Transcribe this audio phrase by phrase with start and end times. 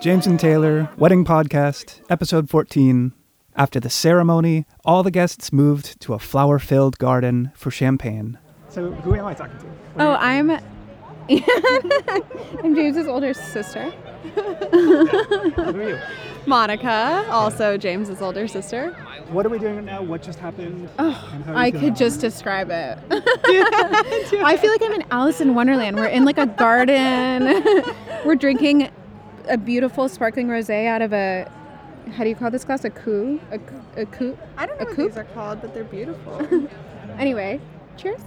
[0.00, 3.12] James and Taylor, Wedding Podcast, Episode 14.
[3.56, 8.38] After the ceremony, all the guests moved to a flower filled garden for champagne.
[8.68, 9.66] So, who am I talking to?
[9.98, 10.50] Oh, I'm.
[12.62, 13.90] I'm James's older sister.
[13.90, 15.98] Who are you?
[16.46, 18.92] Monica, also James's older sister.
[19.30, 20.02] What are we doing right now?
[20.02, 20.88] What just happened?
[20.98, 22.98] Oh, And how are you I could just describe it.
[23.10, 25.96] I feel like I'm in Alice in Wonderland.
[25.96, 27.62] We're in like a garden.
[28.24, 28.90] We're drinking
[29.48, 31.50] a beautiful sparkling rosé out of a.
[32.12, 32.84] How do you call this glass?
[32.84, 33.40] A coup?
[33.50, 33.58] A,
[34.00, 34.36] a coup?
[34.58, 35.10] I don't know A what coupe?
[35.12, 36.68] these are called, but they're beautiful.
[37.18, 37.60] Anyway,
[37.96, 38.20] cheers.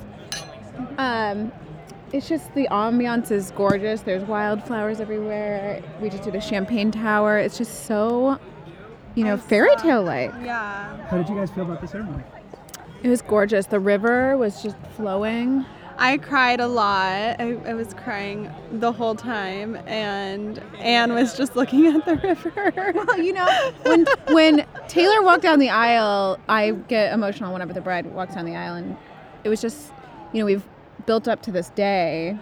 [0.97, 1.51] Um,
[2.13, 4.01] it's just the ambiance is gorgeous.
[4.01, 5.81] There's wildflowers everywhere.
[6.01, 7.37] We just did a champagne tower.
[7.37, 8.39] It's just so,
[9.15, 10.31] you know, fairy tale like.
[10.43, 11.07] yeah.
[11.07, 12.23] How did you guys feel about the ceremony?
[13.03, 13.67] It was gorgeous.
[13.67, 15.65] The river was just flowing.
[15.99, 17.39] I cried a lot.
[17.39, 22.91] I, I was crying the whole time, and Anne was just looking at the river.
[22.93, 23.47] Well, you know,
[23.83, 28.45] when when Taylor walked down the aisle, I get emotional whenever the bride walks down
[28.45, 28.95] the aisle, and
[29.43, 29.91] it was just,
[30.33, 30.63] you know, we've
[31.05, 32.37] built up to this day,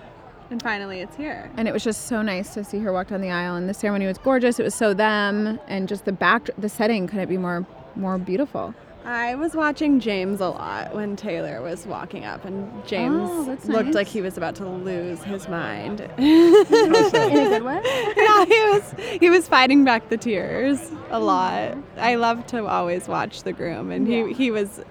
[0.49, 1.49] and finally, it's here.
[1.57, 3.55] and it was just so nice to see her walk down the aisle.
[3.55, 4.59] And the ceremony was gorgeous.
[4.59, 8.73] It was so them, and just the back, the setting couldn't be more more beautiful.
[9.07, 13.65] I was watching James a lot when Taylor was walking up, and James Oh, that's
[13.67, 13.93] looked nice.
[13.95, 16.01] like he was about to lose his mind.
[16.17, 16.55] In
[16.95, 17.81] a good way.
[18.17, 21.77] yeah, he was he was fighting back the tears a lot.
[21.97, 24.81] I love to always watch the groom, and he he was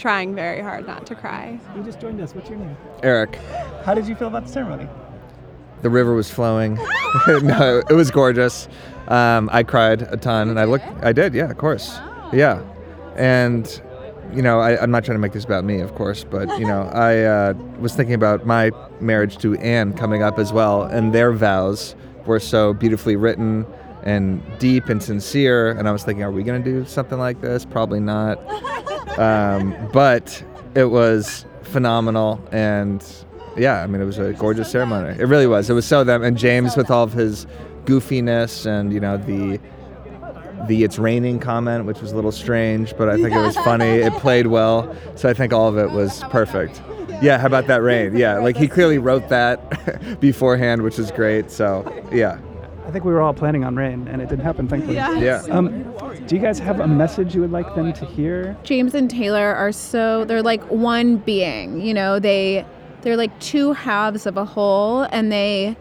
[0.00, 1.60] trying very hard not to cry.
[1.76, 2.34] You just joined us.
[2.34, 2.76] What's your name?
[3.02, 3.36] Eric,
[3.84, 4.88] How did you feel about the ceremony?
[5.82, 6.74] the river was flowing.
[7.26, 8.68] no, it was gorgeous.
[9.08, 10.84] Um, I cried a ton, and I looked.
[11.02, 11.98] I did, yeah, of course,
[12.32, 12.62] yeah.
[13.16, 13.80] And
[14.32, 16.66] you know, I, I'm not trying to make this about me, of course, but you
[16.66, 21.14] know, I uh, was thinking about my marriage to Anne coming up as well, and
[21.14, 21.94] their vows
[22.26, 23.66] were so beautifully written
[24.02, 25.70] and deep and sincere.
[25.70, 27.64] And I was thinking, are we going to do something like this?
[27.64, 28.38] Probably not.
[29.18, 30.42] Um, but
[30.74, 33.04] it was phenomenal and
[33.56, 35.16] yeah i mean it was a gorgeous ceremony.
[35.18, 35.70] It really was.
[35.70, 37.46] It was so them and james with all of his
[37.84, 39.60] goofiness and you know the
[40.68, 43.84] the it's raining comment which was a little strange but i think it was funny.
[43.86, 44.94] It played well.
[45.16, 46.80] So i think all of it was perfect.
[47.22, 48.16] Yeah how about that rain?
[48.16, 51.50] Yeah like he clearly wrote that beforehand which is great.
[51.50, 52.38] So yeah
[52.90, 54.96] I think we were all planning on rain, and it didn't happen, thankfully.
[54.96, 55.94] yeah Um,
[56.26, 58.56] do you guys have a message you would like them to hear?
[58.64, 62.66] James and Taylor are so they're like one being, you know, they
[63.02, 65.76] they're like two halves of a whole and they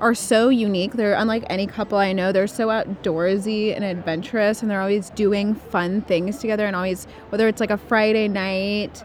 [0.00, 0.92] are so unique.
[0.92, 2.30] They're unlike any couple I know.
[2.30, 7.48] They're so outdoorsy and adventurous and they're always doing fun things together and always whether
[7.48, 9.02] it's like a Friday night,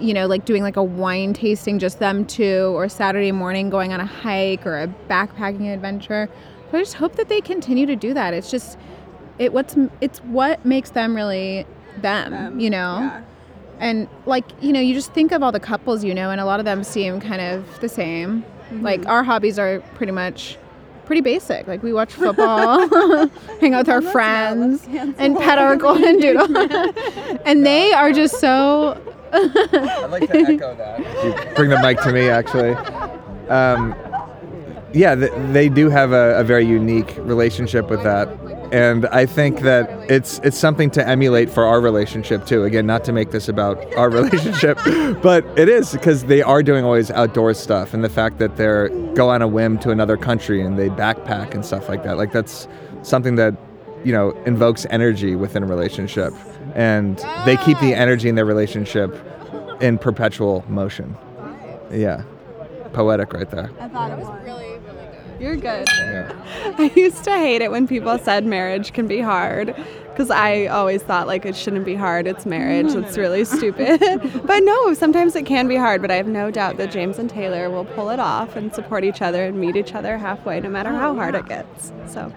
[0.00, 3.92] you know, like doing like a wine tasting just them two or Saturday morning going
[3.92, 6.30] on a hike or a backpacking adventure.
[6.76, 8.34] So I just hope that they continue to do that.
[8.34, 8.76] It's just
[9.38, 11.64] it what's it's what makes them really
[12.02, 13.22] them, you know Yeah.
[13.80, 16.44] and like you know you just think of all the couples you know and a
[16.44, 18.44] lot of them seem kind of the same
[18.82, 20.58] like our hobbies are pretty much
[21.06, 22.86] pretty basic like we watch football
[23.60, 26.54] hang out with our friends and pet our golden doodle
[27.46, 29.00] and they are just so
[29.32, 30.98] I'd like to echo that.
[31.24, 32.72] You bring the mic to me, actually.
[33.48, 33.94] Um,
[34.92, 38.28] yeah, th- they do have a, a very unique relationship with that,
[38.72, 42.64] and I think that it's it's something to emulate for our relationship too.
[42.64, 44.78] Again, not to make this about our relationship,
[45.22, 48.88] but it is because they are doing always outdoor stuff, and the fact that they're
[49.14, 52.32] go on a whim to another country and they backpack and stuff like that, like
[52.32, 52.68] that's
[53.02, 53.54] something that
[54.04, 56.32] you know invokes energy within a relationship,
[56.74, 59.14] and they keep the energy in their relationship
[59.80, 61.16] in perpetual motion.
[61.90, 62.22] Yeah,
[62.92, 63.70] poetic right there.
[63.80, 64.65] I thought it was really.
[65.38, 65.86] You're good.
[65.88, 66.32] Yeah.
[66.78, 69.74] I used to hate it when people said marriage can be hard
[70.08, 72.26] because I always thought like it shouldn't be hard.
[72.26, 72.94] It's marriage.
[72.94, 74.00] It's really stupid.
[74.46, 76.00] but no, sometimes it can be hard.
[76.00, 79.04] But I have no doubt that James and Taylor will pull it off and support
[79.04, 81.92] each other and meet each other halfway, no matter oh, how hard it gets.
[82.06, 82.32] So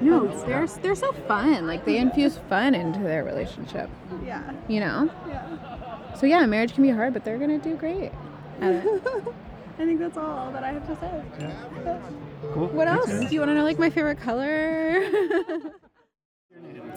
[0.00, 3.88] no they're they're so fun like they infuse fun into their relationship
[4.24, 4.52] yeah.
[4.66, 6.14] you know Yeah.
[6.14, 8.12] so yeah marriage can be hard but they're gonna do great.
[9.74, 11.22] I think that's all that I have to say.
[12.52, 12.68] Cool.
[12.68, 15.02] what else do you want to know like my favorite color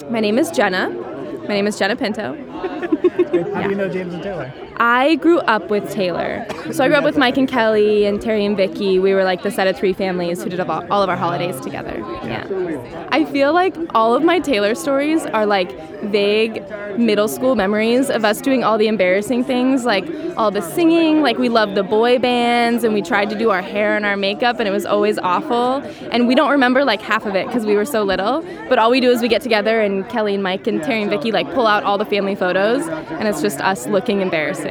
[0.10, 0.90] My name is Jenna.
[0.90, 2.36] My name is Jenna Pinto.
[3.54, 4.54] How do you know James and Taylor?
[4.80, 6.46] I grew up with Taylor.
[6.72, 9.00] So I grew up with Mike and Kelly and Terry and Vicky.
[9.00, 11.98] We were like the set of three families who did all of our holidays together.
[12.24, 13.08] Yeah.
[13.12, 15.72] I feel like all of my Taylor stories are like
[16.04, 16.64] vague
[16.98, 20.06] middle school memories of us doing all the embarrassing things, like
[20.38, 23.64] all the singing, like we loved the boy bands and we tried to do our
[23.64, 25.78] hair and our makeup and it was always awful.
[26.12, 28.42] And we don't remember like half of it because we were so little.
[28.70, 31.10] But all we do is we get together and Kelly and Mike and Terry and
[31.10, 34.67] Vicky like pull out all the family photos and it's just us looking embarrassing.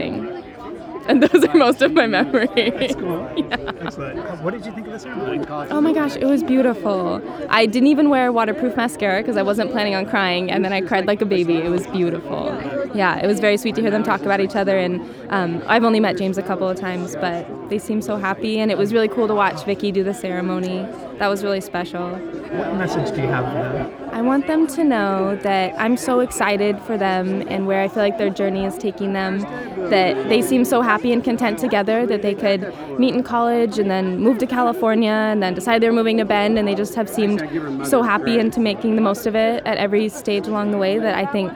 [1.08, 2.50] And those are most of my memories.
[2.54, 3.31] That's cool.
[3.37, 3.72] yeah.
[3.81, 4.43] Excellent.
[4.43, 5.44] What did you think of the ceremony?
[5.48, 7.22] Oh my gosh, it was beautiful.
[7.48, 10.81] I didn't even wear waterproof mascara because I wasn't planning on crying, and then I
[10.81, 11.56] cried like a baby.
[11.56, 12.46] It was beautiful.
[12.94, 14.76] Yeah, it was very sweet to hear them talk about each other.
[14.78, 15.00] And
[15.31, 18.70] um, I've only met James a couple of times, but they seemed so happy, and
[18.70, 20.78] it was really cool to watch Vicky do the ceremony.
[21.19, 22.10] That was really special.
[22.10, 24.05] What message do you have for them?
[24.16, 28.02] I want them to know that I'm so excited for them and where I feel
[28.02, 29.40] like their journey is taking them.
[29.90, 33.90] That they seem so happy and content together that they could meet in college and
[33.90, 36.94] then move to California and then decide they were moving to Bend and they just
[36.94, 37.40] have seemed
[37.86, 41.14] so happy into making the most of it at every stage along the way that
[41.14, 41.52] I think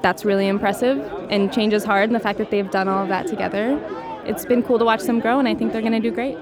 [0.00, 0.98] that's really impressive
[1.28, 3.80] and change is hard and the fact that they've done all of that together.
[4.24, 6.38] It's been cool to watch them grow and I think they're going to do great.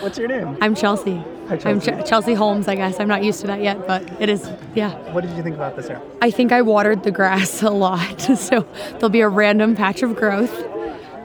[0.00, 0.58] What's your name?
[0.60, 1.22] I'm Chelsea.
[1.48, 2.02] Hi, I'm Chelsea.
[2.02, 2.98] Ch- Chelsea Holmes, I guess.
[2.98, 4.92] I'm not used to that yet, but it is, yeah.
[5.12, 6.10] What did you think about this ceremony?
[6.22, 10.16] I think I watered the grass a lot, so there'll be a random patch of
[10.16, 10.54] growth.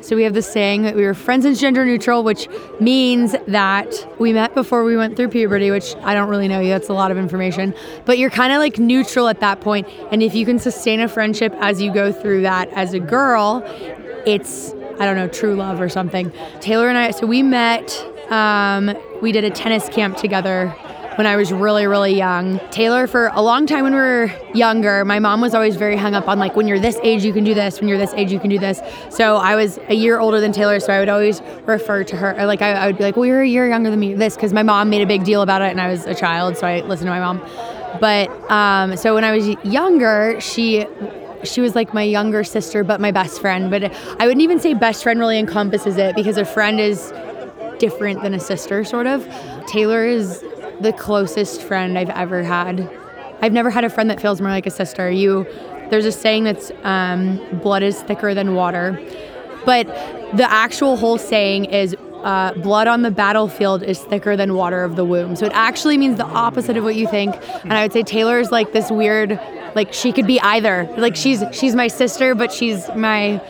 [0.01, 2.47] So we have this saying that we were friends and gender neutral, which
[2.79, 6.69] means that we met before we went through puberty, which I don't really know you.
[6.69, 7.73] That's a lot of information.
[8.05, 9.87] But you're kind of like neutral at that point.
[10.11, 13.61] And if you can sustain a friendship as you go through that as a girl,
[14.25, 16.31] it's, I don't know, true love or something.
[16.61, 17.91] Taylor and I, so we met,
[18.31, 20.69] um, we did a tennis camp together
[21.15, 22.61] when I was really, really young.
[22.71, 26.15] Taylor, for a long time when we were younger, my mom was always very hung
[26.15, 27.81] up on like, when you're this age, you can do this.
[27.81, 28.79] When you're this age, you can do this.
[29.09, 32.45] So I was a year older than Taylor, so I would always refer to her,
[32.45, 34.53] like, I, I would be like, well, you're a year younger than me, this, because
[34.53, 36.79] my mom made a big deal about it and I was a child, so I
[36.81, 37.41] listened to my mom.
[37.99, 40.85] But um, so when I was younger, she
[41.43, 43.71] she was like my younger sister, but my best friend.
[43.71, 47.11] But I wouldn't even say best friend really encompasses it because a friend is
[47.79, 49.27] different than a sister, sort of.
[49.67, 50.43] Taylor is
[50.81, 52.89] the closest friend I've ever had.
[53.41, 55.09] I've never had a friend that feels more like a sister.
[55.09, 55.45] You,
[55.89, 58.99] there's a saying that's um, blood is thicker than water,
[59.65, 59.87] but
[60.35, 64.95] the actual whole saying is uh, blood on the battlefield is thicker than water of
[64.95, 65.35] the womb.
[65.35, 67.35] So it actually means the opposite of what you think.
[67.63, 69.39] And I would say Taylor is like this weird,
[69.75, 70.89] like she could be either.
[70.97, 73.41] Like she's she's my sister, but she's my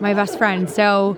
[0.00, 0.70] my best friend.
[0.70, 1.16] So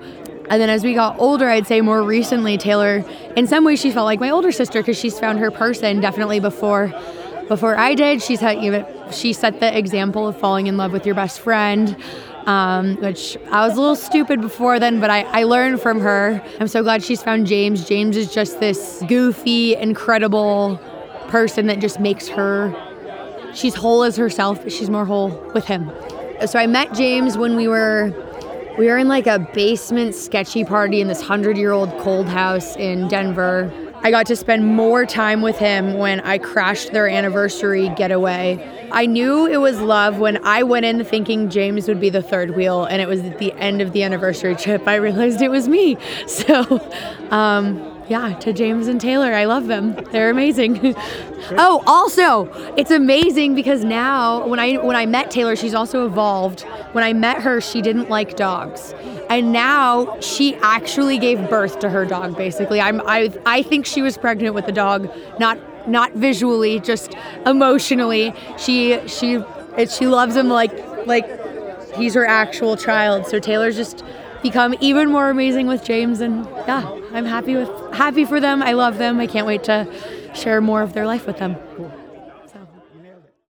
[0.50, 3.04] and then as we got older, I'd say more recently, Taylor,
[3.36, 6.38] in some ways, she felt like my older sister because she's found her person definitely
[6.38, 6.92] before,
[7.48, 8.22] before I did.
[8.22, 11.96] She's had, know, she set the example of falling in love with your best friend,
[12.46, 16.42] um, which I was a little stupid before then, but I, I learned from her.
[16.60, 17.88] I'm so glad she's found James.
[17.88, 20.78] James is just this goofy, incredible
[21.28, 22.74] person that just makes her.
[23.54, 25.90] She's whole as herself, but she's more whole with him.
[26.46, 28.12] So I met James when we were
[28.78, 32.76] we were in like a basement sketchy party in this hundred year old cold house
[32.76, 33.72] in Denver.
[34.02, 38.88] I got to spend more time with him when I crashed their anniversary getaway.
[38.92, 42.54] I knew it was love when I went in thinking James would be the third
[42.54, 45.68] wheel, and it was at the end of the anniversary trip I realized it was
[45.68, 45.96] me.
[46.26, 46.80] So,
[47.30, 49.94] um, yeah, to James and Taylor, I love them.
[50.12, 50.94] They're amazing.
[51.52, 56.62] oh, also, it's amazing because now when I when I met Taylor, she's also evolved.
[56.92, 58.94] When I met her, she didn't like dogs.
[59.30, 62.80] And now she actually gave birth to her dog basically.
[62.80, 65.58] I'm I I think she was pregnant with the dog, not
[65.88, 67.14] not visually, just
[67.46, 68.34] emotionally.
[68.58, 69.36] She she
[69.78, 71.26] it, she loves him like like
[71.94, 73.26] he's her actual child.
[73.26, 74.04] So Taylor's just
[74.44, 78.62] become even more amazing with James and yeah, I'm happy with happy for them.
[78.62, 79.18] I love them.
[79.18, 79.88] I can't wait to
[80.34, 81.56] share more of their life with them.
[81.76, 82.03] Cool.